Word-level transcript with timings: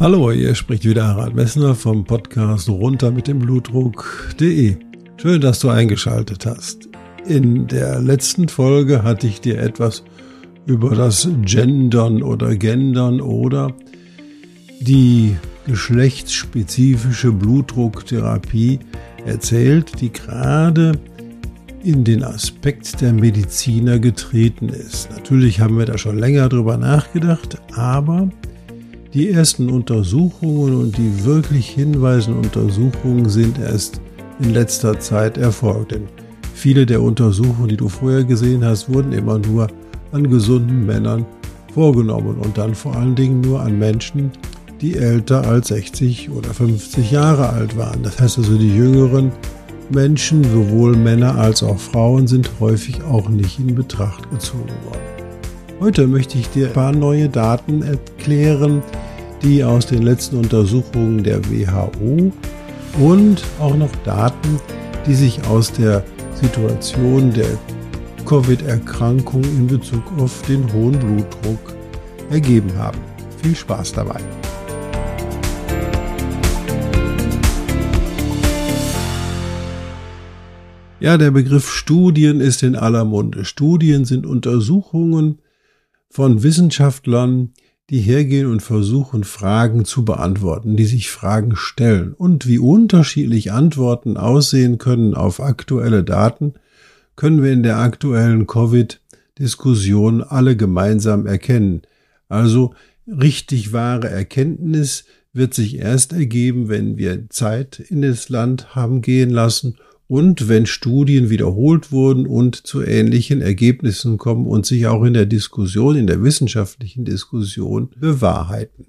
Hallo, 0.00 0.30
hier 0.30 0.54
spricht 0.54 0.84
wieder 0.84 1.08
Harald 1.08 1.34
Messner 1.34 1.74
vom 1.74 2.04
Podcast 2.04 2.68
runter 2.68 3.10
mit 3.10 3.26
dem 3.26 3.40
Blutdruck.de. 3.40 4.76
Schön, 5.16 5.40
dass 5.40 5.58
du 5.58 5.70
eingeschaltet 5.70 6.46
hast. 6.46 6.88
In 7.26 7.66
der 7.66 7.98
letzten 7.98 8.48
Folge 8.48 9.02
hatte 9.02 9.26
ich 9.26 9.40
dir 9.40 9.58
etwas 9.58 10.04
über 10.66 10.94
das 10.94 11.28
Gendern 11.42 12.22
oder 12.22 12.54
Gendern 12.54 13.20
oder 13.20 13.74
die 14.78 15.34
geschlechtsspezifische 15.66 17.32
Blutdrucktherapie 17.32 18.78
erzählt, 19.26 20.00
die 20.00 20.12
gerade 20.12 20.92
in 21.82 22.04
den 22.04 22.22
Aspekt 22.22 23.00
der 23.00 23.12
Mediziner 23.12 23.98
getreten 23.98 24.68
ist. 24.68 25.10
Natürlich 25.10 25.58
haben 25.58 25.76
wir 25.76 25.86
da 25.86 25.98
schon 25.98 26.20
länger 26.20 26.48
drüber 26.48 26.76
nachgedacht, 26.76 27.60
aber 27.74 28.30
die 29.14 29.30
ersten 29.30 29.70
Untersuchungen 29.70 30.74
und 30.74 30.98
die 30.98 31.24
wirklich 31.24 31.70
hinweisenden 31.70 32.44
Untersuchungen 32.44 33.28
sind 33.28 33.58
erst 33.58 34.00
in 34.40 34.52
letzter 34.52 34.98
Zeit 35.00 35.38
erfolgt. 35.38 35.92
Denn 35.92 36.08
viele 36.54 36.84
der 36.84 37.02
Untersuchungen, 37.02 37.68
die 37.68 37.76
du 37.76 37.88
vorher 37.88 38.24
gesehen 38.24 38.64
hast, 38.64 38.92
wurden 38.92 39.12
immer 39.12 39.38
nur 39.38 39.68
an 40.12 40.28
gesunden 40.28 40.84
Männern 40.84 41.24
vorgenommen 41.72 42.36
und 42.38 42.58
dann 42.58 42.74
vor 42.74 42.96
allen 42.96 43.14
Dingen 43.14 43.40
nur 43.40 43.60
an 43.60 43.78
Menschen, 43.78 44.30
die 44.80 44.96
älter 44.96 45.46
als 45.46 45.68
60 45.68 46.30
oder 46.30 46.52
50 46.52 47.10
Jahre 47.10 47.50
alt 47.50 47.76
waren. 47.76 48.02
Das 48.02 48.20
heißt 48.20 48.38
also, 48.38 48.56
die 48.56 48.74
jüngeren 48.74 49.32
Menschen, 49.90 50.44
sowohl 50.44 50.96
Männer 50.96 51.36
als 51.36 51.62
auch 51.62 51.78
Frauen, 51.78 52.26
sind 52.26 52.50
häufig 52.60 53.02
auch 53.04 53.28
nicht 53.28 53.58
in 53.58 53.74
Betracht 53.74 54.30
gezogen 54.30 54.68
worden. 54.84 55.17
Heute 55.80 56.08
möchte 56.08 56.38
ich 56.38 56.48
dir 56.48 56.66
ein 56.66 56.72
paar 56.72 56.90
neue 56.90 57.28
Daten 57.28 57.82
erklären, 57.82 58.82
die 59.42 59.62
aus 59.62 59.86
den 59.86 60.02
letzten 60.02 60.38
Untersuchungen 60.38 61.22
der 61.22 61.40
WHO 61.48 62.32
und 62.98 63.44
auch 63.60 63.76
noch 63.76 63.94
Daten, 64.04 64.58
die 65.06 65.14
sich 65.14 65.40
aus 65.46 65.70
der 65.70 66.02
Situation 66.34 67.32
der 67.32 67.56
Covid-Erkrankung 68.26 69.44
in 69.44 69.68
Bezug 69.68 70.02
auf 70.18 70.42
den 70.48 70.70
hohen 70.72 70.98
Blutdruck 70.98 71.76
ergeben 72.28 72.76
haben. 72.76 72.98
Viel 73.40 73.54
Spaß 73.54 73.92
dabei! 73.92 74.20
Ja, 80.98 81.16
der 81.16 81.30
Begriff 81.30 81.70
Studien 81.70 82.40
ist 82.40 82.64
in 82.64 82.74
aller 82.74 83.04
Munde. 83.04 83.44
Studien 83.44 84.04
sind 84.04 84.26
Untersuchungen, 84.26 85.38
von 86.18 86.42
Wissenschaftlern, 86.42 87.52
die 87.90 88.00
hergehen 88.00 88.50
und 88.50 88.60
versuchen, 88.60 89.22
Fragen 89.22 89.84
zu 89.84 90.04
beantworten, 90.04 90.76
die 90.76 90.84
sich 90.84 91.12
Fragen 91.12 91.54
stellen. 91.54 92.12
Und 92.12 92.48
wie 92.48 92.58
unterschiedlich 92.58 93.52
Antworten 93.52 94.16
aussehen 94.16 94.78
können 94.78 95.14
auf 95.14 95.38
aktuelle 95.38 96.02
Daten, 96.02 96.54
können 97.14 97.44
wir 97.44 97.52
in 97.52 97.62
der 97.62 97.78
aktuellen 97.78 98.48
Covid-Diskussion 98.48 100.24
alle 100.24 100.56
gemeinsam 100.56 101.24
erkennen. 101.24 101.82
Also 102.28 102.74
richtig 103.06 103.72
wahre 103.72 104.08
Erkenntnis 104.08 105.04
wird 105.32 105.54
sich 105.54 105.76
erst 105.76 106.12
ergeben, 106.14 106.68
wenn 106.68 106.98
wir 106.98 107.30
Zeit 107.30 107.78
in 107.78 108.02
das 108.02 108.28
Land 108.28 108.74
haben 108.74 109.02
gehen 109.02 109.30
lassen 109.30 109.76
und 110.08 110.48
wenn 110.48 110.64
Studien 110.66 111.28
wiederholt 111.28 111.92
wurden 111.92 112.26
und 112.26 112.56
zu 112.56 112.82
ähnlichen 112.82 113.42
Ergebnissen 113.42 114.16
kommen 114.16 114.46
und 114.46 114.64
sich 114.64 114.86
auch 114.86 115.04
in 115.04 115.12
der 115.12 115.26
Diskussion, 115.26 115.96
in 115.96 116.06
der 116.06 116.22
wissenschaftlichen 116.22 117.04
Diskussion 117.04 117.90
bewahrheiten. 117.94 118.86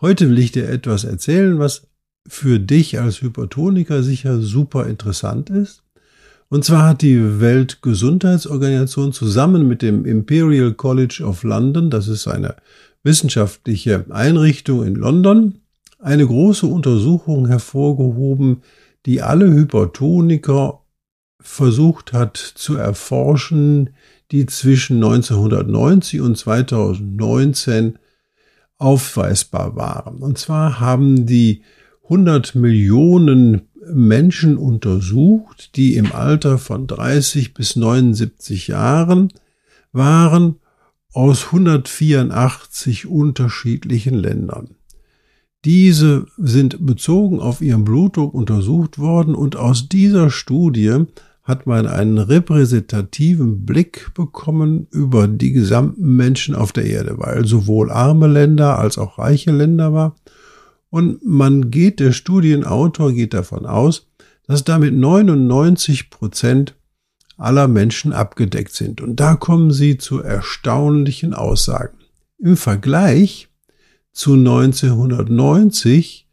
Heute 0.00 0.30
will 0.30 0.38
ich 0.38 0.52
dir 0.52 0.68
etwas 0.68 1.04
erzählen, 1.04 1.58
was 1.58 1.88
für 2.28 2.60
dich 2.60 3.00
als 3.00 3.20
Hypertoniker 3.20 4.04
sicher 4.04 4.40
super 4.40 4.86
interessant 4.86 5.50
ist. 5.50 5.82
Und 6.48 6.64
zwar 6.64 6.88
hat 6.88 7.02
die 7.02 7.40
Weltgesundheitsorganisation 7.40 9.12
zusammen 9.12 9.66
mit 9.66 9.82
dem 9.82 10.04
Imperial 10.04 10.74
College 10.74 11.24
of 11.24 11.42
London, 11.42 11.90
das 11.90 12.06
ist 12.06 12.28
eine 12.28 12.54
wissenschaftliche 13.02 14.04
Einrichtung 14.10 14.84
in 14.84 14.94
London, 14.94 15.54
eine 15.98 16.26
große 16.26 16.66
Untersuchung 16.66 17.48
hervorgehoben, 17.48 18.62
die 19.06 19.22
alle 19.22 19.50
Hypertoniker 19.52 20.80
versucht 21.40 22.12
hat 22.12 22.36
zu 22.36 22.76
erforschen, 22.76 23.90
die 24.30 24.46
zwischen 24.46 24.96
1990 24.96 26.20
und 26.20 26.38
2019 26.38 27.98
aufweisbar 28.78 29.76
waren. 29.76 30.18
Und 30.18 30.38
zwar 30.38 30.80
haben 30.80 31.26
die 31.26 31.62
100 32.04 32.54
Millionen 32.54 33.68
Menschen 33.84 34.56
untersucht, 34.56 35.76
die 35.76 35.96
im 35.96 36.12
Alter 36.12 36.58
von 36.58 36.86
30 36.86 37.54
bis 37.54 37.76
79 37.76 38.68
Jahren 38.68 39.32
waren, 39.92 40.56
aus 41.12 41.46
184 41.46 43.06
unterschiedlichen 43.06 44.14
Ländern. 44.14 44.76
Diese 45.64 46.26
sind 46.38 46.84
bezogen 46.84 47.38
auf 47.38 47.60
ihren 47.60 47.84
Blutdruck 47.84 48.34
untersucht 48.34 48.98
worden 48.98 49.34
und 49.34 49.56
aus 49.56 49.88
dieser 49.88 50.30
Studie 50.30 51.04
hat 51.44 51.66
man 51.66 51.86
einen 51.86 52.18
repräsentativen 52.18 53.64
Blick 53.64 54.12
bekommen 54.14 54.86
über 54.90 55.28
die 55.28 55.52
gesamten 55.52 56.16
Menschen 56.16 56.54
auf 56.54 56.72
der 56.72 56.86
Erde, 56.86 57.18
weil 57.18 57.46
sowohl 57.46 57.90
arme 57.90 58.28
Länder 58.28 58.78
als 58.78 58.98
auch 58.98 59.18
reiche 59.18 59.50
Länder 59.50 59.92
war. 59.92 60.16
Und 60.90 61.24
man 61.24 61.70
geht, 61.70 62.00
der 62.00 62.12
Studienautor 62.12 63.12
geht 63.12 63.34
davon 63.34 63.66
aus, 63.66 64.08
dass 64.46 64.64
damit 64.64 64.94
99 64.94 66.10
Prozent 66.10 66.76
aller 67.36 67.66
Menschen 67.66 68.12
abgedeckt 68.12 68.72
sind. 68.72 69.00
Und 69.00 69.16
da 69.16 69.34
kommen 69.34 69.72
sie 69.72 69.96
zu 69.96 70.20
erstaunlichen 70.20 71.34
Aussagen. 71.34 71.96
Im 72.38 72.56
Vergleich 72.56 73.48
zu 74.12 74.34
1990 74.34 76.28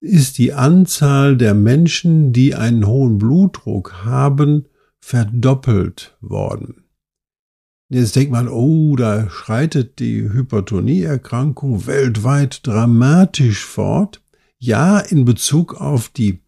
ist 0.00 0.38
die 0.38 0.52
Anzahl 0.52 1.36
der 1.36 1.54
Menschen, 1.54 2.32
die 2.32 2.54
einen 2.54 2.86
hohen 2.86 3.18
Blutdruck 3.18 4.04
haben, 4.04 4.66
verdoppelt 5.00 6.16
worden. 6.20 6.84
Jetzt 7.88 8.16
denkt 8.16 8.32
man, 8.32 8.48
oh, 8.48 8.96
da 8.96 9.28
schreitet 9.28 9.98
die 9.98 10.22
Hypertonieerkrankung 10.22 11.86
weltweit 11.86 12.66
dramatisch 12.66 13.64
fort. 13.64 14.22
Ja, 14.58 14.98
in 14.98 15.24
Bezug 15.24 15.74
auf 15.80 16.08
die 16.08 16.40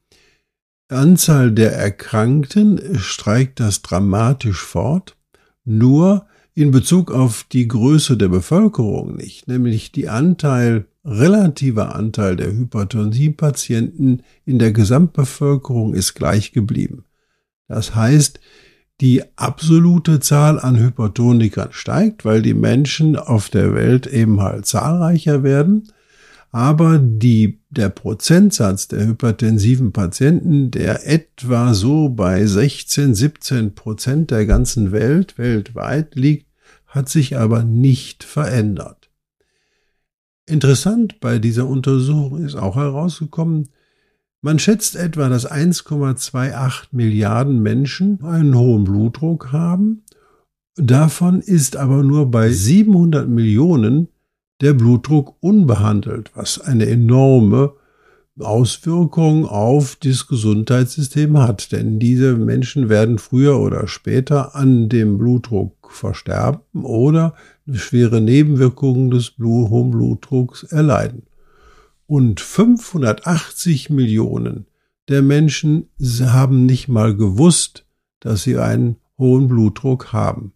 Anzahl 0.89 1.53
der 1.53 1.73
Erkrankten 1.75 2.99
streikt 2.99 3.61
das 3.61 3.83
dramatisch 3.83 4.63
fort. 4.63 5.17
Nur 5.65 6.27
in 6.55 6.71
Bezug 6.71 7.11
auf 7.11 7.45
die 7.51 7.67
Größe 7.67 8.17
der 8.17 8.29
Bevölkerung 8.29 9.17
nicht, 9.17 9.49
nämlich 9.49 9.91
die 9.91 10.09
Anteil, 10.09 10.87
relativer 11.05 11.95
Anteil 11.95 12.37
der 12.37 12.53
Hypertensiepatienten 12.53 14.23
in 14.45 14.59
der 14.59 14.73
Gesamtbevölkerung 14.73 15.95
ist 15.95 16.15
gleich 16.15 16.53
geblieben. 16.53 17.05
Das 17.67 17.95
heißt, 17.95 18.41
die 19.01 19.23
absolute 19.37 20.21
Zahl 20.21 20.61
an 20.61 20.79
Hypertonikern 20.79 21.73
steigt, 21.73 22.25
weil 22.25 22.43
die 22.43 22.55
Menschen 22.55 23.17
auf 23.17 23.49
der 23.49 23.75
Welt 23.75 24.07
eben 24.07 24.41
halt 24.41 24.67
zahlreicher 24.67 25.43
werden, 25.43 25.89
aber 26.55 27.01
die, 27.01 27.59
der 27.71 27.89
Prozentsatz 27.89 28.87
der 28.87 29.05
hypertensiven 29.09 29.93
Patienten, 29.93 30.71
der 30.71 31.05
etwa 31.05 31.75
so 31.75 32.09
bei 32.11 32.47
16, 32.47 33.17
17 33.17 33.75
Prozent 33.75 34.31
der 34.31 34.47
ganzen 34.47 34.93
Welt 34.93 35.37
weltweit 35.37 36.15
liegt, 36.15 36.47
hat 36.95 37.09
sich 37.09 37.37
aber 37.37 37.65
nicht 37.65 38.23
verändert. 38.23 39.11
Interessant 40.47 41.21
bei 41.21 41.39
dieser 41.39 41.67
Untersuchung 41.67 42.45
ist 42.45 42.55
auch 42.55 42.77
herausgekommen, 42.77 43.69
man 44.43 44.59
schätzt 44.59 44.95
etwa, 44.95 45.31
dass 45.31 45.51
1,28 45.51 46.89
Milliarden 46.93 47.63
Menschen 47.63 48.23
einen 48.23 48.55
hohen 48.55 48.85
Blutdruck 48.85 49.53
haben. 49.53 50.03
Davon 50.77 51.41
ist 51.41 51.77
aber 51.77 52.03
nur 52.03 52.31
bei 52.31 52.51
700 52.51 53.27
Millionen 53.27 54.09
der 54.61 54.75
Blutdruck 54.75 55.37
unbehandelt, 55.41 56.31
was 56.35 56.61
eine 56.61 56.87
enorme 56.87 57.73
Auswirkungen 58.39 59.47
auf 59.47 59.97
das 59.97 60.27
Gesundheitssystem 60.27 61.39
hat. 61.39 61.73
Denn 61.73 61.99
diese 61.99 62.37
Menschen 62.37 62.91
werden 62.91 63.19
früher 63.19 63.59
oder 63.59 63.89
später 63.89 64.55
an 64.55 64.91
dem 64.91 65.17
Blutdruck 65.17 65.74
versterben 65.91 66.85
oder 66.85 67.35
schwere 67.71 68.21
Nebenwirkungen 68.21 69.11
des 69.11 69.35
hohen 69.39 69.91
Blutdrucks 69.91 70.63
erleiden. 70.65 71.25
Und 72.07 72.41
580 72.41 73.91
Millionen 73.91 74.67
der 75.09 75.23
Menschen 75.23 75.89
haben 76.01 76.67
nicht 76.67 76.89
mal 76.89 77.17
gewusst, 77.17 77.87
dass 78.21 78.43
sie 78.43 78.59
einen 78.59 78.97
hohen 79.19 79.49
Blutdruck 79.49 80.13
haben. 80.13 80.53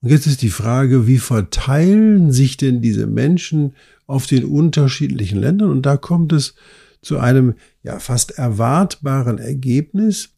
Und 0.00 0.10
jetzt 0.10 0.26
ist 0.26 0.42
die 0.42 0.50
Frage, 0.50 1.06
wie 1.06 1.18
verteilen 1.18 2.30
sich 2.30 2.56
denn 2.56 2.80
diese 2.80 3.06
Menschen 3.06 3.74
auf 4.06 4.26
den 4.26 4.44
unterschiedlichen 4.44 5.40
Ländern? 5.40 5.70
Und 5.70 5.82
da 5.82 5.96
kommt 5.96 6.32
es 6.32 6.54
zu 7.02 7.18
einem 7.18 7.54
ja 7.82 7.98
fast 7.98 8.32
erwartbaren 8.32 9.38
Ergebnis, 9.38 10.30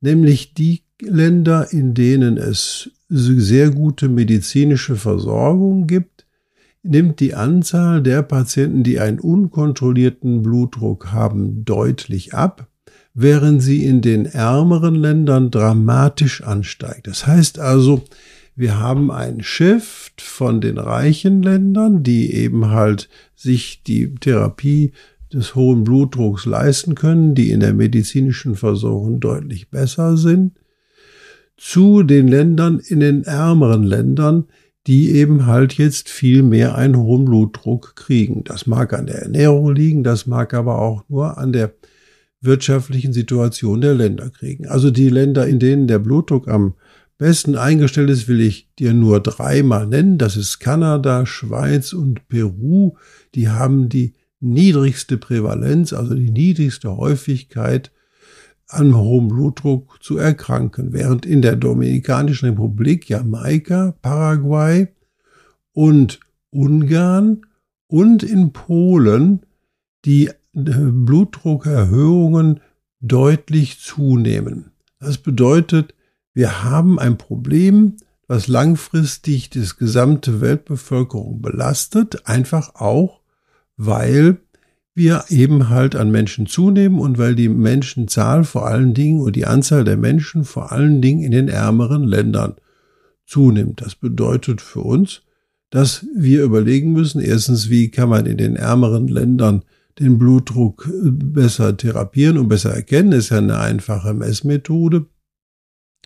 nämlich 0.00 0.54
die 0.54 0.82
Länder, 1.00 1.72
in 1.72 1.94
denen 1.94 2.36
es 2.36 2.90
sehr 3.08 3.70
gute 3.70 4.08
medizinische 4.08 4.96
Versorgung 4.96 5.86
gibt, 5.86 6.26
nimmt 6.82 7.20
die 7.20 7.34
Anzahl 7.34 8.02
der 8.02 8.22
Patienten, 8.22 8.82
die 8.82 9.00
einen 9.00 9.18
unkontrollierten 9.18 10.42
Blutdruck 10.42 11.12
haben, 11.12 11.64
deutlich 11.64 12.34
ab, 12.34 12.68
während 13.14 13.62
sie 13.62 13.84
in 13.84 14.00
den 14.00 14.26
ärmeren 14.26 14.94
Ländern 14.94 15.50
dramatisch 15.50 16.42
ansteigt. 16.42 17.06
Das 17.06 17.26
heißt 17.26 17.58
also, 17.58 18.04
wir 18.54 18.78
haben 18.78 19.10
ein 19.10 19.42
Shift 19.42 20.20
von 20.20 20.60
den 20.60 20.78
reichen 20.78 21.42
Ländern, 21.42 22.02
die 22.02 22.32
eben 22.34 22.70
halt 22.70 23.08
sich 23.34 23.82
die 23.84 24.14
Therapie 24.16 24.92
des 25.32 25.54
hohen 25.54 25.84
Blutdrucks 25.84 26.46
leisten 26.46 26.94
können, 26.94 27.34
die 27.34 27.50
in 27.50 27.60
der 27.60 27.74
medizinischen 27.74 28.56
Versorgung 28.56 29.20
deutlich 29.20 29.70
besser 29.70 30.16
sind, 30.16 30.58
zu 31.58 32.02
den 32.02 32.28
Ländern 32.28 32.78
in 32.78 33.00
den 33.00 33.24
ärmeren 33.24 33.82
Ländern, 33.82 34.44
die 34.86 35.10
eben 35.10 35.44
halt 35.44 35.74
jetzt 35.74 36.08
viel 36.08 36.42
mehr 36.42 36.76
einen 36.76 36.96
hohen 36.96 37.26
Blutdruck 37.26 37.94
kriegen. 37.94 38.42
Das 38.44 38.66
mag 38.66 38.94
an 38.94 39.06
der 39.06 39.22
Ernährung 39.22 39.74
liegen, 39.74 40.02
das 40.02 40.26
mag 40.26 40.54
aber 40.54 40.80
auch 40.80 41.04
nur 41.08 41.36
an 41.36 41.52
der 41.52 41.74
wirtschaftlichen 42.40 43.12
Situation 43.12 43.80
der 43.80 43.94
Länder 43.94 44.30
kriegen. 44.30 44.66
Also 44.66 44.90
die 44.90 45.10
Länder, 45.10 45.46
in 45.46 45.58
denen 45.58 45.88
der 45.88 45.98
Blutdruck 45.98 46.48
am 46.48 46.74
besten 47.18 47.56
eingestellt 47.56 48.08
ist, 48.08 48.28
will 48.28 48.40
ich 48.40 48.70
dir 48.78 48.94
nur 48.94 49.20
dreimal 49.20 49.86
nennen. 49.86 50.16
Das 50.18 50.36
ist 50.36 50.60
Kanada, 50.60 51.26
Schweiz 51.26 51.92
und 51.92 52.28
Peru. 52.28 52.96
Die 53.34 53.48
haben 53.48 53.88
die 53.88 54.14
niedrigste 54.40 55.18
Prävalenz, 55.18 55.92
also 55.92 56.14
die 56.14 56.30
niedrigste 56.30 56.96
Häufigkeit 56.96 57.90
an 58.68 58.96
hohem 58.96 59.28
Blutdruck 59.28 60.02
zu 60.02 60.16
erkranken, 60.18 60.92
während 60.92 61.26
in 61.26 61.42
der 61.42 61.56
Dominikanischen 61.56 62.50
Republik, 62.50 63.08
Jamaika, 63.08 63.96
Paraguay 64.02 64.88
und 65.72 66.20
Ungarn 66.50 67.42
und 67.86 68.22
in 68.22 68.52
Polen 68.52 69.40
die 70.04 70.30
Blutdruckerhöhungen 70.52 72.60
deutlich 73.00 73.80
zunehmen. 73.80 74.72
Das 75.00 75.18
bedeutet, 75.18 75.94
wir 76.34 76.62
haben 76.64 76.98
ein 76.98 77.18
Problem, 77.18 77.98
was 78.26 78.48
langfristig 78.48 79.50
das 79.50 79.76
gesamte 79.76 80.40
Weltbevölkerung 80.40 81.40
belastet, 81.40 82.26
einfach 82.26 82.74
auch, 82.74 83.20
weil 83.76 84.40
wir 84.98 85.24
eben 85.30 85.70
halt 85.70 85.96
an 85.96 86.10
Menschen 86.10 86.46
zunehmen 86.46 86.98
und 86.98 87.16
weil 87.16 87.34
die 87.34 87.48
Menschenzahl 87.48 88.44
vor 88.44 88.66
allen 88.66 88.92
Dingen 88.92 89.20
und 89.22 89.34
die 89.36 89.46
Anzahl 89.46 89.84
der 89.84 89.96
Menschen 89.96 90.44
vor 90.44 90.72
allen 90.72 91.00
Dingen 91.00 91.22
in 91.22 91.30
den 91.30 91.48
ärmeren 91.48 92.04
Ländern 92.04 92.56
zunimmt. 93.24 93.80
Das 93.80 93.94
bedeutet 93.94 94.60
für 94.60 94.80
uns, 94.80 95.22
dass 95.70 96.06
wir 96.14 96.42
überlegen 96.44 96.92
müssen, 96.92 97.20
erstens, 97.20 97.70
wie 97.70 97.90
kann 97.90 98.08
man 98.08 98.26
in 98.26 98.36
den 98.36 98.56
ärmeren 98.56 99.08
Ländern 99.08 99.62
den 99.98 100.18
Blutdruck 100.18 100.86
äh, 100.86 101.10
besser 101.10 101.76
therapieren 101.76 102.38
und 102.38 102.48
besser 102.48 102.74
erkennen, 102.74 103.12
ist 103.12 103.30
ja 103.30 103.38
eine 103.38 103.58
einfache 103.58 104.14
Messmethode. 104.14 105.06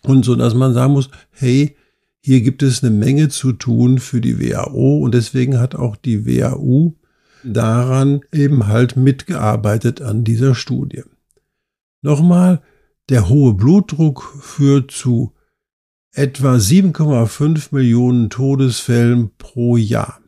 Und 0.05 0.25
so, 0.25 0.35
dass 0.35 0.55
man 0.55 0.75
sagen 0.75 0.93
muss, 0.93 1.11
hey, 1.31 1.77
hier 2.21 2.41
gibt 2.41 2.63
es 2.63 2.83
eine 2.83 2.95
Menge 2.95 3.29
zu 3.29 3.53
tun 3.53 3.99
für 3.99 4.21
die 4.21 4.41
WHO 4.41 4.99
und 4.99 5.15
deswegen 5.15 5.59
hat 5.59 5.75
auch 5.75 5.97
die 5.97 6.27
WHO 6.27 6.97
daran 7.45 8.21
eben 8.33 8.67
halt 8.67 8.97
mitgearbeitet 8.97 10.01
an 10.01 10.25
dieser 10.25 10.55
Studie. 10.55 11.03
Nochmal, 12.03 12.63
der 13.09 13.29
hohe 13.29 13.55
Blutdruck 13.55 14.23
führt 14.41 14.91
zu 14.91 15.33
etwa 16.13 16.55
7,5 16.55 17.69
Millionen 17.75 18.31
Todesfällen 18.31 19.31
pro 19.39 19.77
Jahr. 19.77 20.21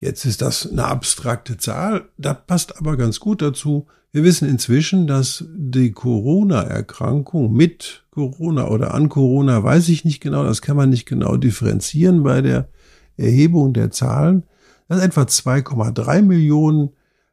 Jetzt 0.00 0.24
ist 0.24 0.42
das 0.42 0.70
eine 0.70 0.86
abstrakte 0.86 1.58
Zahl, 1.58 2.08
das 2.16 2.38
passt 2.46 2.76
aber 2.78 2.96
ganz 2.96 3.20
gut 3.20 3.40
dazu. 3.40 3.86
Wir 4.10 4.24
wissen 4.24 4.48
inzwischen, 4.48 5.06
dass 5.06 5.44
die 5.54 5.92
Corona-Erkrankung 5.92 7.52
mit 7.52 8.04
Corona 8.10 8.68
oder 8.68 8.94
an 8.94 9.08
Corona, 9.08 9.62
weiß 9.62 9.88
ich 9.88 10.04
nicht 10.04 10.20
genau, 10.20 10.44
das 10.44 10.60
kann 10.60 10.76
man 10.76 10.90
nicht 10.90 11.06
genau 11.06 11.36
differenzieren 11.36 12.22
bei 12.22 12.42
der 12.42 12.68
Erhebung 13.16 13.72
der 13.72 13.90
Zahlen, 13.90 14.42
dass 14.92 15.02
etwa 15.02 15.22
2,3 15.22 16.20
Millionen 16.20 16.90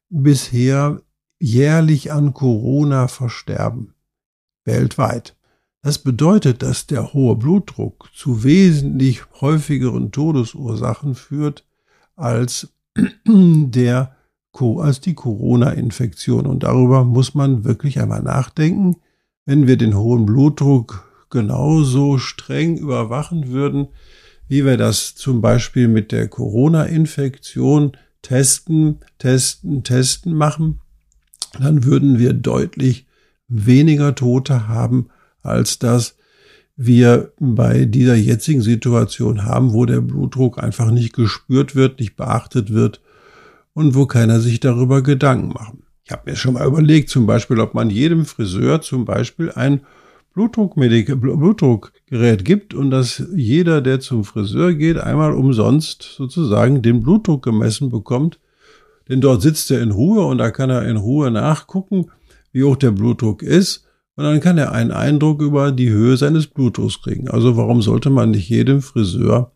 bisher 0.09 1.01
jährlich 1.39 2.13
an 2.13 2.33
Corona 2.33 3.09
versterben. 3.09 3.93
Weltweit. 4.63 5.35
Das 5.81 5.99
bedeutet, 5.99 6.61
dass 6.61 6.87
der 6.87 7.11
hohe 7.11 7.35
Blutdruck 7.35 8.09
zu 8.13 8.45
wesentlich 8.45 9.23
häufigeren 9.41 10.13
Todesursachen 10.13 11.15
führt 11.15 11.65
als 12.15 12.69
der 13.27 14.15
als 14.79 15.01
die 15.01 15.13
Corona-Infektion. 15.13 16.45
Und 16.45 16.63
darüber 16.63 17.03
muss 17.03 17.35
man 17.35 17.65
wirklich 17.65 17.99
einmal 17.99 18.21
nachdenken. 18.21 18.95
Wenn 19.45 19.67
wir 19.67 19.75
den 19.75 19.97
hohen 19.97 20.25
Blutdruck 20.25 21.09
genauso 21.29 22.19
streng 22.19 22.77
überwachen 22.77 23.49
würden, 23.49 23.89
wie 24.49 24.65
wir 24.65 24.75
das 24.75 25.15
zum 25.15 25.41
Beispiel 25.41 25.87
mit 25.87 26.11
der 26.11 26.27
Corona-Infektion 26.27 27.93
testen, 28.21 28.97
testen, 29.19 29.83
testen 29.83 30.33
machen, 30.33 30.81
dann 31.59 31.85
würden 31.85 32.19
wir 32.19 32.33
deutlich 32.33 33.05
weniger 33.47 34.15
Tote 34.15 34.67
haben, 34.67 35.09
als 35.41 35.79
das 35.79 36.17
wir 36.75 37.31
bei 37.39 37.85
dieser 37.85 38.15
jetzigen 38.15 38.61
Situation 38.61 39.45
haben, 39.45 39.73
wo 39.73 39.85
der 39.85 40.01
Blutdruck 40.01 40.61
einfach 40.61 40.91
nicht 40.91 41.13
gespürt 41.13 41.75
wird, 41.75 41.99
nicht 41.99 42.15
beachtet 42.15 42.73
wird 42.73 43.01
und 43.73 43.93
wo 43.95 44.07
keiner 44.07 44.39
sich 44.39 44.59
darüber 44.59 45.03
Gedanken 45.03 45.49
macht. 45.49 45.73
Ich 46.05 46.11
habe 46.11 46.31
mir 46.31 46.35
schon 46.35 46.55
mal 46.55 46.65
überlegt, 46.65 47.09
zum 47.09 47.27
Beispiel, 47.27 47.59
ob 47.59 47.75
man 47.75 47.91
jedem 47.91 48.25
Friseur 48.25 48.81
zum 48.81 49.05
Beispiel 49.05 49.51
ein 49.51 49.81
Blutdruckgerät 50.47 52.45
gibt 52.45 52.73
und 52.73 52.91
dass 52.91 53.23
jeder, 53.35 53.81
der 53.81 53.99
zum 53.99 54.23
Friseur 54.23 54.73
geht, 54.73 54.97
einmal 54.97 55.33
umsonst 55.33 56.03
sozusagen 56.03 56.81
den 56.81 57.03
Blutdruck 57.03 57.43
gemessen 57.43 57.89
bekommt. 57.89 58.39
Denn 59.09 59.21
dort 59.21 59.41
sitzt 59.41 59.69
er 59.71 59.81
in 59.81 59.91
Ruhe 59.91 60.25
und 60.25 60.37
da 60.37 60.51
kann 60.51 60.69
er 60.69 60.87
in 60.87 60.97
Ruhe 60.97 61.31
nachgucken, 61.31 62.11
wie 62.51 62.63
hoch 62.63 62.77
der 62.77 62.91
Blutdruck 62.91 63.41
ist. 63.43 63.85
Und 64.15 64.23
dann 64.23 64.39
kann 64.39 64.57
er 64.57 64.71
einen 64.71 64.91
Eindruck 64.91 65.41
über 65.41 65.71
die 65.71 65.89
Höhe 65.89 66.17
seines 66.17 66.47
Blutdrucks 66.47 67.01
kriegen. 67.01 67.29
Also 67.29 67.57
warum 67.57 67.81
sollte 67.81 68.09
man 68.09 68.31
nicht 68.31 68.49
jedem 68.49 68.81
Friseur 68.81 69.51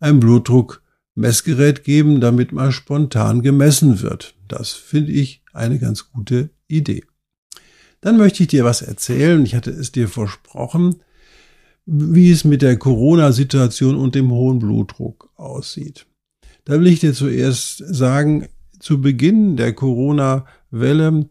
ein 0.00 0.20
Blutdruckmessgerät 0.20 1.84
geben, 1.84 2.20
damit 2.20 2.52
mal 2.52 2.72
spontan 2.72 3.42
gemessen 3.42 4.02
wird? 4.02 4.34
Das 4.46 4.72
finde 4.72 5.12
ich 5.12 5.42
eine 5.52 5.78
ganz 5.78 6.10
gute 6.10 6.50
Idee. 6.66 7.04
Dann 8.00 8.16
möchte 8.16 8.42
ich 8.42 8.48
dir 8.48 8.64
was 8.64 8.82
erzählen. 8.82 9.44
Ich 9.44 9.54
hatte 9.54 9.70
es 9.70 9.92
dir 9.92 10.08
versprochen, 10.08 10.96
wie 11.86 12.30
es 12.30 12.44
mit 12.44 12.62
der 12.62 12.76
Corona-Situation 12.76 13.96
und 13.96 14.14
dem 14.14 14.30
hohen 14.30 14.58
Blutdruck 14.58 15.30
aussieht. 15.36 16.06
Da 16.64 16.78
will 16.78 16.86
ich 16.86 17.00
dir 17.00 17.14
zuerst 17.14 17.78
sagen, 17.78 18.48
zu 18.78 19.00
Beginn 19.00 19.56
der 19.56 19.72
Corona-Welle 19.72 21.28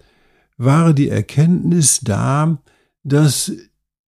war 0.57 0.93
die 0.93 1.09
Erkenntnis 1.09 2.01
da, 2.01 2.61
dass 3.03 3.51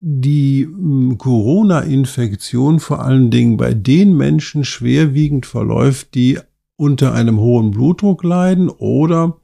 die 0.01 0.65
hm, 0.65 1.17
Corona-Infektion 1.17 2.79
vor 2.79 3.03
allen 3.03 3.31
Dingen 3.31 3.57
bei 3.57 3.73
den 3.73 4.15
Menschen 4.17 4.65
schwerwiegend 4.65 5.45
verläuft, 5.45 6.15
die 6.15 6.39
unter 6.75 7.13
einem 7.13 7.39
hohen 7.39 7.71
Blutdruck 7.71 8.23
leiden 8.23 8.69
oder 8.69 9.37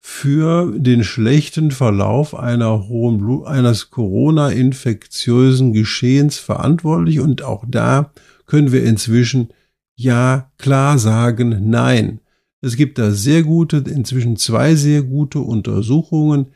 für 0.00 0.72
den 0.76 1.02
schlechten 1.02 1.70
Verlauf 1.70 2.34
einer 2.34 2.88
hohen 2.88 3.16
Blut 3.18 3.46
eines 3.46 3.90
Corona-infektiösen 3.90 5.72
Geschehens 5.72 6.36
verantwortlich 6.36 7.20
und 7.20 7.42
auch 7.42 7.64
da 7.66 8.12
können 8.44 8.70
wir 8.70 8.84
inzwischen 8.84 9.48
ja 9.96 10.50
klar 10.58 10.98
sagen, 10.98 11.70
nein. 11.70 12.20
Es 12.64 12.76
gibt 12.76 12.98
da 12.98 13.10
sehr 13.10 13.42
gute, 13.42 13.76
inzwischen 13.76 14.36
zwei 14.36 14.74
sehr 14.74 15.02
gute 15.02 15.40
Untersuchungen, 15.40 16.46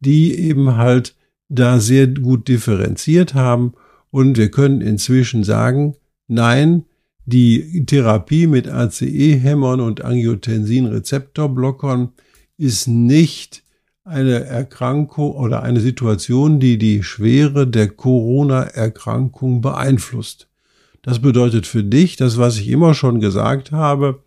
die 0.00 0.34
eben 0.34 0.76
halt 0.76 1.14
da 1.48 1.80
sehr 1.80 2.08
gut 2.08 2.48
differenziert 2.48 3.32
haben 3.32 3.72
und 4.10 4.36
wir 4.36 4.50
können 4.50 4.82
inzwischen 4.82 5.44
sagen, 5.44 5.94
nein, 6.28 6.84
die 7.24 7.86
Therapie 7.86 8.46
mit 8.46 8.68
ACE-Hämmern 8.68 9.80
und 9.80 10.04
Angiotensin-Rezeptorblockern 10.04 12.10
ist 12.58 12.86
nicht 12.86 13.62
eine 14.04 14.44
Erkrankung 14.44 15.32
oder 15.32 15.62
eine 15.62 15.80
Situation, 15.80 16.60
die 16.60 16.76
die 16.76 17.02
Schwere 17.02 17.66
der 17.66 17.88
Corona-Erkrankung 17.88 19.62
beeinflusst. 19.62 20.48
Das 21.00 21.20
bedeutet 21.20 21.66
für 21.66 21.82
dich, 21.82 22.16
das 22.16 22.36
was 22.36 22.58
ich 22.58 22.68
immer 22.68 22.92
schon 22.92 23.20
gesagt 23.20 23.72
habe, 23.72 24.20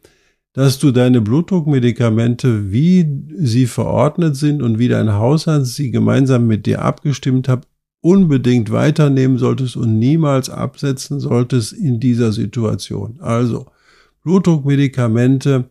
dass 0.59 0.77
du 0.77 0.91
deine 0.91 1.21
Blutdruckmedikamente, 1.21 2.69
wie 2.69 3.07
sie 3.37 3.65
verordnet 3.65 4.35
sind 4.35 4.61
und 4.61 4.77
wie 4.77 4.89
dein 4.89 5.13
Hausarzt 5.13 5.75
sie 5.75 5.89
gemeinsam 5.89 6.47
mit 6.47 6.65
dir 6.65 6.81
abgestimmt 6.81 7.47
hat, 7.47 7.65
unbedingt 8.01 8.69
weiternehmen 8.69 9.37
solltest 9.37 9.77
und 9.77 9.97
niemals 9.97 10.49
absetzen 10.49 11.21
solltest 11.21 11.71
in 11.71 12.01
dieser 12.01 12.33
Situation. 12.33 13.21
Also 13.21 13.67
Blutdruckmedikamente 14.25 15.69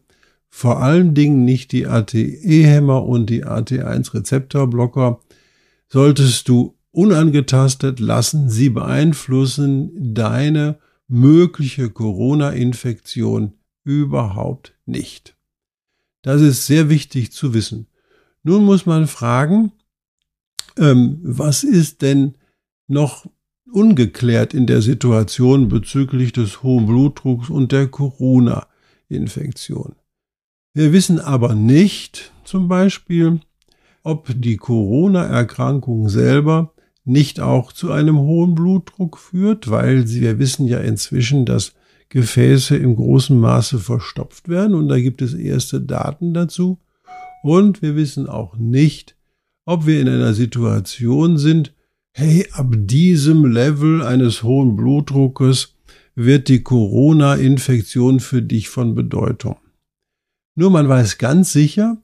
vor 0.49 0.83
allen 0.83 1.13
Dingen 1.13 1.45
nicht 1.45 1.73
die 1.73 1.87
ATE-Hämmer 1.87 3.05
und 3.05 3.29
die 3.29 3.45
AT1-Rezeptorblocker 3.45 5.21
solltest 5.89 6.49
du 6.49 6.79
unangetastet 6.93 8.01
lassen. 8.01 8.49
Sie 8.49 8.71
beeinflussen 8.71 10.15
deine 10.15 10.79
mögliche 11.09 11.91
Corona-Infektion 11.91 13.53
überhaupt 13.89 14.75
nicht. 14.85 15.35
Das 16.21 16.43
ist 16.43 16.67
sehr 16.67 16.91
wichtig 16.91 17.33
zu 17.33 17.55
wissen. 17.55 17.87
Nun 18.43 18.67
muss 18.67 18.85
man 18.85 19.07
fragen, 19.07 19.73
ähm, 20.77 21.21
was 21.23 21.65
ist 21.65 22.03
denn 22.03 22.35
noch 22.87 23.25
ungeklärt 23.73 24.53
in 24.53 24.67
der 24.67 24.83
Situation 24.83 25.69
bezüglich 25.69 26.35
des 26.35 26.63
hohen 26.63 26.85
Blutdrucks 26.85 27.49
und 27.49 27.73
der 27.73 27.89
Corona-Infektion? 27.89 29.95
Wir 30.75 30.93
wissen 30.93 31.19
aber 31.19 31.55
nicht 31.55 32.35
zum 32.45 32.69
Beispiel, 32.69 33.41
ob 34.03 34.29
die 34.37 34.59
Corona-Erkrankung 34.59 36.11
selber 36.11 36.75
nicht 37.05 37.41
auch 37.41 37.73
zu 37.73 37.91
einem 37.91 38.19
hohen 38.19 38.55
Blutdruck 38.55 39.17
führt, 39.17 39.71
weil 39.71 40.07
wir 40.11 40.39
wissen 40.39 40.69
ja 40.69 40.81
inzwischen, 40.81 41.47
dass 41.47 41.73
Gefäße 42.11 42.77
im 42.77 42.97
großen 42.97 43.39
Maße 43.39 43.79
verstopft 43.79 44.49
werden 44.49 44.75
und 44.75 44.89
da 44.89 44.99
gibt 44.99 45.23
es 45.23 45.35
erste 45.35 45.81
Daten 45.81 46.33
dazu. 46.35 46.79
Und 47.43 47.83
wir 47.83 47.97
wissen 47.97 48.27
auch 48.27 48.57
nicht, 48.57 49.17
ob 49.65 49.87
wir 49.87 50.01
in 50.01 50.09
einer 50.09 50.35
Situation 50.35 51.37
sind, 51.39 51.75
hey, 52.13 52.47
ab 52.53 52.73
diesem 52.75 53.45
Level 53.45 54.03
eines 54.03 54.43
hohen 54.43 54.77
Blutdruckes 54.77 55.77
wird 56.15 56.49
die 56.49 56.63
Corona-Infektion 56.63 58.21
für 58.21 58.43
dich 58.43 58.69
von 58.69 58.95
Bedeutung. 58.95 59.57
Nur 60.57 60.71
man 60.71 60.89
weiß 60.89 61.19
ganz 61.19 61.53
sicher, 61.53 62.03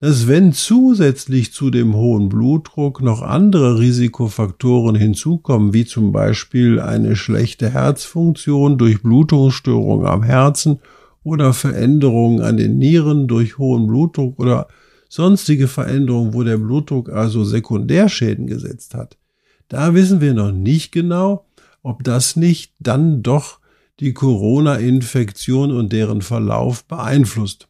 dass 0.00 0.28
wenn 0.28 0.52
zusätzlich 0.52 1.52
zu 1.52 1.70
dem 1.70 1.94
hohen 1.94 2.28
Blutdruck 2.28 3.00
noch 3.00 3.22
andere 3.22 3.78
Risikofaktoren 3.78 4.96
hinzukommen, 4.96 5.72
wie 5.72 5.86
zum 5.86 6.12
Beispiel 6.12 6.80
eine 6.80 7.16
schlechte 7.16 7.70
Herzfunktion 7.70 8.76
durch 8.76 9.02
Blutungsstörungen 9.02 10.06
am 10.06 10.22
Herzen 10.22 10.80
oder 11.22 11.52
Veränderungen 11.54 12.42
an 12.42 12.56
den 12.56 12.78
Nieren 12.78 13.28
durch 13.28 13.56
hohen 13.56 13.86
Blutdruck 13.86 14.38
oder 14.38 14.68
sonstige 15.08 15.68
Veränderungen, 15.68 16.34
wo 16.34 16.42
der 16.42 16.58
Blutdruck 16.58 17.08
also 17.08 17.44
Sekundärschäden 17.44 18.46
gesetzt 18.46 18.94
hat, 18.94 19.16
da 19.68 19.94
wissen 19.94 20.20
wir 20.20 20.34
noch 20.34 20.52
nicht 20.52 20.92
genau, 20.92 21.46
ob 21.82 22.04
das 22.04 22.36
nicht 22.36 22.74
dann 22.80 23.22
doch 23.22 23.60
die 24.00 24.12
Corona-Infektion 24.12 25.70
und 25.70 25.92
deren 25.92 26.20
Verlauf 26.20 26.84
beeinflusst. 26.84 27.68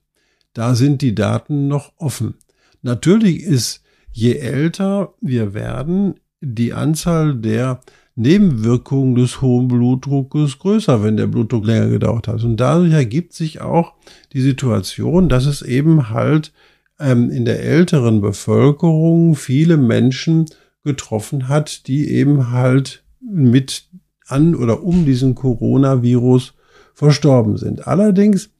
Da 0.54 0.74
sind 0.74 1.02
die 1.02 1.14
Daten 1.14 1.68
noch 1.68 1.92
offen. 1.98 2.34
Natürlich 2.82 3.42
ist, 3.42 3.82
je 4.10 4.36
älter 4.36 5.14
wir 5.20 5.52
werden, 5.52 6.14
die 6.40 6.72
Anzahl 6.72 7.34
der 7.34 7.80
Nebenwirkungen 8.16 9.16
des 9.16 9.42
hohen 9.42 9.66
Blutdruckes 9.68 10.58
größer, 10.60 11.02
wenn 11.02 11.16
der 11.16 11.26
Blutdruck 11.26 11.66
länger 11.66 11.88
gedauert 11.88 12.28
hat. 12.28 12.44
Und 12.44 12.58
dadurch 12.58 12.92
ergibt 12.92 13.32
sich 13.32 13.60
auch 13.60 13.94
die 14.32 14.40
Situation, 14.40 15.28
dass 15.28 15.46
es 15.46 15.62
eben 15.62 16.10
halt 16.10 16.52
ähm, 17.00 17.30
in 17.30 17.44
der 17.44 17.62
älteren 17.64 18.20
Bevölkerung 18.20 19.34
viele 19.34 19.76
Menschen 19.76 20.46
getroffen 20.84 21.48
hat, 21.48 21.88
die 21.88 22.10
eben 22.10 22.50
halt 22.52 23.02
mit 23.20 23.88
an 24.26 24.54
oder 24.54 24.84
um 24.84 25.04
diesen 25.04 25.34
Coronavirus 25.34 26.54
verstorben 26.94 27.56
sind. 27.56 27.86
Allerdings 27.88 28.50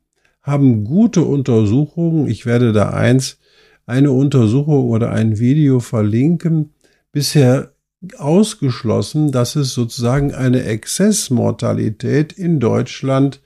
haben 0.45 0.85
gute 0.85 1.23
Untersuchungen, 1.23 2.29
ich 2.29 2.47
werde 2.47 2.73
da 2.73 2.91
eins, 2.91 3.39
eine 3.87 4.13
Untersuchung 4.13 4.89
oder 4.89 5.11
ein 5.11 5.39
Video 5.39 5.81
verlinken, 5.81 6.75
bisher 7.13 7.73
ausgeschlossen, 8.19 9.33
dass 9.33 9.57
es 9.57 9.73
sozusagen 9.73 10.35
eine 10.35 10.65
Exzessmortalität 10.65 12.33
in 12.33 12.61
Deutschland 12.61 13.41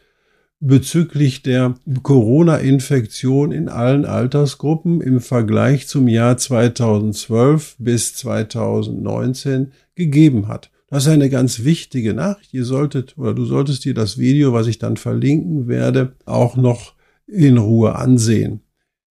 bezüglich 0.60 1.42
der 1.42 1.76
Corona-Infektion 2.02 3.52
in 3.52 3.68
allen 3.68 4.04
Altersgruppen 4.04 5.00
im 5.00 5.20
Vergleich 5.20 5.86
zum 5.86 6.08
Jahr 6.08 6.36
2012 6.36 7.76
bis 7.78 8.16
2019 8.16 9.72
gegeben 9.94 10.48
hat. 10.48 10.72
Das 10.90 11.04
ist 11.04 11.12
eine 11.12 11.28
ganz 11.28 11.64
wichtige 11.64 12.14
Nachricht. 12.14 12.54
Ihr 12.54 12.64
solltet 12.64 13.18
oder 13.18 13.34
du 13.34 13.44
solltest 13.44 13.84
dir 13.84 13.94
das 13.94 14.16
Video, 14.18 14.52
was 14.52 14.66
ich 14.66 14.78
dann 14.78 14.96
verlinken 14.96 15.68
werde, 15.68 16.12
auch 16.24 16.56
noch 16.56 16.94
in 17.26 17.58
Ruhe 17.58 17.94
ansehen. 17.94 18.60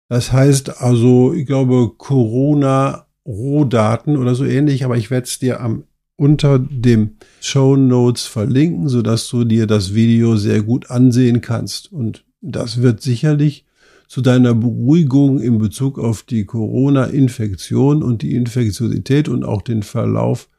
Das 0.10 0.31
heißt 0.31 0.81
also, 0.81 1.34
ich 1.34 1.46
glaube, 1.46 1.91
Corona 1.98 3.05
Rohdaten 3.25 4.17
oder 4.17 4.36
so 4.36 4.46
ähnlich, 4.46 4.86
aber 4.86 4.98
ich 4.98 5.12
werde 5.12 5.25
es 5.25 5.38
dir 5.38 5.60
am 5.62 5.84
unter 6.15 6.57
dem 6.57 7.17
Show 7.41 7.75
Notes 7.75 8.25
verlinken, 8.25 8.89
so 8.89 9.03
dass 9.03 9.29
du 9.29 9.43
dir 9.43 9.67
das 9.67 9.93
Video 9.93 10.36
sehr 10.36 10.63
gut 10.63 10.89
ansehen 10.89 11.41
kannst. 11.41 11.93
Und 11.93 12.25
das 12.41 12.81
wird 12.81 13.01
sicherlich 13.01 13.65
zu 14.07 14.22
deiner 14.22 14.55
Beruhigung 14.55 15.39
in 15.39 15.60
Bezug 15.60 16.00
auf 16.00 16.24
die 16.24 16.46
Corona-Infektion 16.46 18.01
und 18.01 18.24
die 18.24 18.34
Infektiosität 18.34 19.29
und 19.29 19.43
auch 19.43 19.62
den 19.62 19.84
Verlauf 19.84 20.50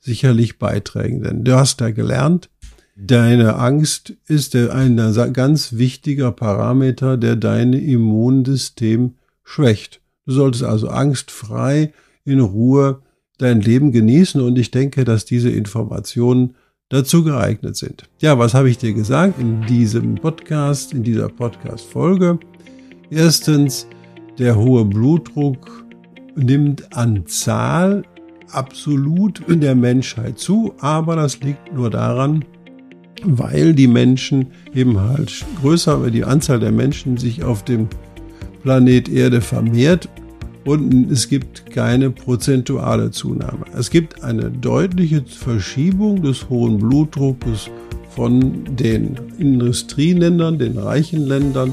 sicherlich 0.00 0.58
beitragen. 0.58 1.22
Denn 1.22 1.44
du 1.44 1.56
hast 1.56 1.80
da 1.80 1.90
gelernt, 1.90 2.50
deine 2.96 3.56
Angst 3.56 4.14
ist 4.26 4.54
ein 4.56 4.96
ganz 5.32 5.74
wichtiger 5.74 6.32
Parameter, 6.32 7.16
der 7.16 7.36
dein 7.36 7.72
Immunsystem 7.72 9.14
schwächt. 9.44 10.00
Du 10.26 10.32
solltest 10.32 10.64
also 10.64 10.88
angstfrei 10.88 11.92
in 12.24 12.40
Ruhe 12.40 13.00
dein 13.38 13.60
Leben 13.60 13.92
genießen 13.92 14.40
und 14.40 14.58
ich 14.58 14.70
denke, 14.70 15.04
dass 15.04 15.24
diese 15.24 15.48
Informationen 15.48 16.54
dazu 16.88 17.22
geeignet 17.22 17.76
sind. 17.76 18.08
Ja, 18.20 18.38
was 18.38 18.54
habe 18.54 18.68
ich 18.68 18.78
dir 18.78 18.92
gesagt 18.92 19.38
in 19.38 19.64
diesem 19.66 20.16
Podcast, 20.16 20.92
in 20.92 21.02
dieser 21.02 21.28
Podcast-Folge? 21.28 22.38
Erstens, 23.10 23.86
der 24.38 24.56
hohe 24.56 24.84
Blutdruck 24.84 25.84
nimmt 26.34 26.96
an 26.96 27.26
Zahl 27.26 28.02
absolut 28.50 29.40
in 29.48 29.60
der 29.60 29.74
Menschheit 29.74 30.38
zu, 30.38 30.74
aber 30.80 31.16
das 31.16 31.40
liegt 31.40 31.72
nur 31.74 31.90
daran, 31.90 32.44
weil 33.24 33.74
die 33.74 33.88
Menschen 33.88 34.46
eben 34.74 35.00
halt 35.00 35.44
größer, 35.60 36.10
die 36.10 36.24
Anzahl 36.24 36.60
der 36.60 36.72
Menschen 36.72 37.16
sich 37.16 37.42
auf 37.42 37.64
dem 37.64 37.88
Planet 38.62 39.08
Erde 39.08 39.40
vermehrt 39.40 40.08
und 40.64 41.10
es 41.10 41.28
gibt 41.28 41.70
keine 41.70 42.10
prozentuale 42.10 43.10
Zunahme. 43.10 43.64
Es 43.76 43.90
gibt 43.90 44.22
eine 44.22 44.50
deutliche 44.50 45.24
Verschiebung 45.24 46.22
des 46.22 46.48
hohen 46.50 46.78
Blutdruckes 46.78 47.70
von 48.10 48.64
den 48.76 49.16
Industrieländern, 49.38 50.58
den 50.58 50.76
reichen 50.76 51.26
Ländern, 51.26 51.72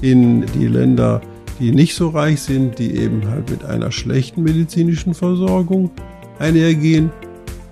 in 0.00 0.44
die 0.54 0.66
Länder, 0.66 1.20
die 1.58 1.72
nicht 1.72 1.94
so 1.94 2.08
reich 2.08 2.40
sind, 2.40 2.78
die 2.78 2.96
eben 2.96 3.28
halt 3.28 3.50
mit 3.50 3.64
einer 3.64 3.92
schlechten 3.92 4.42
medizinischen 4.42 5.14
Versorgung 5.14 5.90
einhergehen. 6.38 7.10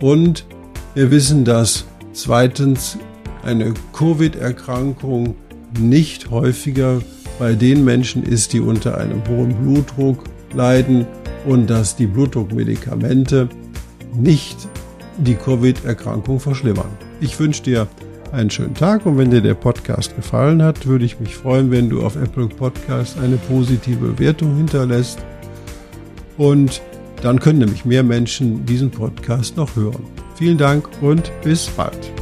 Und 0.01 0.47
wir 0.95 1.11
wissen, 1.11 1.45
dass 1.45 1.85
zweitens 2.13 2.99
eine 3.43 3.75
Covid-Erkrankung 3.93 5.35
nicht 5.79 6.31
häufiger 6.31 7.01
bei 7.39 7.55
den 7.55 7.85
Menschen 7.85 8.23
ist, 8.23 8.53
die 8.53 8.61
unter 8.61 8.99
einem 8.99 9.27
hohen 9.29 9.55
Blutdruck 9.55 10.25
leiden 10.55 11.07
und 11.47 11.69
dass 11.69 11.97
die 11.97 12.07
Blutdruckmedikamente 12.07 13.49
nicht 14.15 14.69
die 15.19 15.35
Covid-Erkrankung 15.35 16.41
verschlimmern. 16.41 16.91
Ich 17.21 17.39
wünsche 17.39 17.63
dir 17.63 17.89
einen 18.33 18.51
schönen 18.51 18.75
Tag 18.75 19.07
und 19.07 19.19
wenn 19.19 19.31
dir 19.31 19.43
der 19.43 19.55
Podcast 19.55 20.17
gefallen 20.17 20.63
hat, 20.63 20.87
würde 20.87 21.05
ich 21.05 21.21
mich 21.21 21.37
freuen, 21.37 21.71
wenn 21.71 21.91
du 21.91 22.03
auf 22.03 22.17
Apple 22.17 22.49
Podcast 22.49 23.19
eine 23.19 23.37
positive 23.37 24.07
Bewertung 24.09 24.57
hinterlässt. 24.57 25.19
Und 26.39 26.81
dann 27.21 27.39
können 27.39 27.61
nämlich 27.61 27.85
mehr 27.85 28.03
Menschen 28.03 28.65
diesen 28.67 28.91
Podcast 28.91 29.57
noch 29.57 29.77
hören. 29.77 30.05
Vielen 30.35 30.59
Dank 30.59 30.89
und 31.03 31.31
bis 31.45 31.67
bald. 31.67 32.22